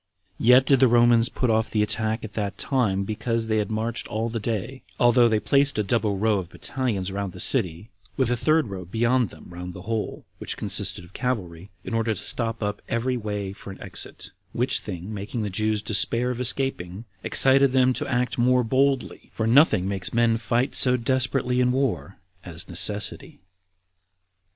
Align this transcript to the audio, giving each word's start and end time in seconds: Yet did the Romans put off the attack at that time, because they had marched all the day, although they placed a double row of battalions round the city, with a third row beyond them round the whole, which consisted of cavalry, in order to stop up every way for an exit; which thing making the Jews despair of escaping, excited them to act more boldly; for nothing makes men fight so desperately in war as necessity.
Yet 0.39 0.65
did 0.65 0.79
the 0.79 0.87
Romans 0.87 1.29
put 1.29 1.51
off 1.51 1.69
the 1.69 1.83
attack 1.83 2.23
at 2.23 2.33
that 2.33 2.57
time, 2.57 3.03
because 3.03 3.45
they 3.45 3.57
had 3.57 3.69
marched 3.69 4.07
all 4.07 4.29
the 4.29 4.39
day, 4.39 4.81
although 4.99 5.29
they 5.29 5.39
placed 5.39 5.77
a 5.77 5.83
double 5.83 6.17
row 6.17 6.39
of 6.39 6.49
battalions 6.49 7.11
round 7.11 7.33
the 7.33 7.39
city, 7.39 7.91
with 8.17 8.31
a 8.31 8.35
third 8.35 8.69
row 8.69 8.83
beyond 8.83 9.29
them 9.29 9.45
round 9.51 9.75
the 9.75 9.83
whole, 9.83 10.25
which 10.39 10.57
consisted 10.57 11.03
of 11.03 11.13
cavalry, 11.13 11.69
in 11.83 11.93
order 11.93 12.15
to 12.15 12.23
stop 12.25 12.63
up 12.63 12.81
every 12.89 13.15
way 13.15 13.53
for 13.53 13.69
an 13.69 13.79
exit; 13.79 14.31
which 14.53 14.79
thing 14.79 15.13
making 15.13 15.43
the 15.43 15.51
Jews 15.51 15.83
despair 15.83 16.31
of 16.31 16.41
escaping, 16.41 17.05
excited 17.23 17.71
them 17.71 17.93
to 17.93 18.07
act 18.07 18.39
more 18.39 18.63
boldly; 18.63 19.29
for 19.31 19.45
nothing 19.45 19.87
makes 19.87 20.15
men 20.15 20.37
fight 20.37 20.73
so 20.73 20.97
desperately 20.97 21.61
in 21.61 21.71
war 21.71 22.17
as 22.43 22.67
necessity. 22.67 23.39